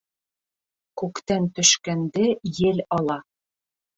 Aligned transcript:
Күктән 1.01 1.45
төшкәнде 1.59 2.25
ел 2.61 2.83
ала. 3.01 3.21